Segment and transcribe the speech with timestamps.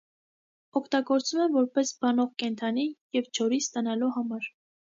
[0.79, 4.53] Օգտագործում են որպես բանող կենդանի և ջորի ստանալու համար։